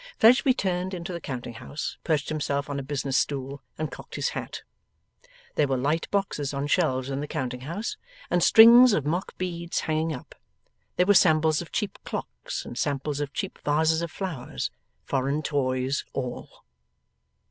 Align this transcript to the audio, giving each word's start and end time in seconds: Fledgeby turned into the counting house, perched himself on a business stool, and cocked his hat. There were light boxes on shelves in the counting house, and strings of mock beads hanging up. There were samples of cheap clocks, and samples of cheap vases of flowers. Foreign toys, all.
Fledgeby 0.17 0.55
turned 0.55 0.95
into 0.95 1.13
the 1.13 1.21
counting 1.21 1.53
house, 1.53 1.99
perched 2.03 2.29
himself 2.29 2.71
on 2.71 2.79
a 2.79 2.81
business 2.81 3.15
stool, 3.15 3.61
and 3.77 3.91
cocked 3.91 4.15
his 4.15 4.29
hat. 4.29 4.63
There 5.53 5.67
were 5.67 5.77
light 5.77 6.09
boxes 6.09 6.55
on 6.55 6.65
shelves 6.65 7.11
in 7.11 7.19
the 7.21 7.27
counting 7.27 7.61
house, 7.61 7.97
and 8.27 8.41
strings 8.41 8.93
of 8.93 9.05
mock 9.05 9.37
beads 9.37 9.81
hanging 9.81 10.11
up. 10.11 10.33
There 10.95 11.05
were 11.05 11.13
samples 11.13 11.61
of 11.61 11.71
cheap 11.71 11.99
clocks, 12.03 12.65
and 12.65 12.79
samples 12.79 13.19
of 13.19 13.31
cheap 13.31 13.59
vases 13.63 14.01
of 14.01 14.09
flowers. 14.09 14.71
Foreign 15.03 15.43
toys, 15.43 16.03
all. 16.13 16.65